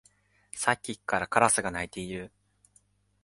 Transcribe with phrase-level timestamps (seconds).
[0.55, 2.31] さっきからカラスが鳴いている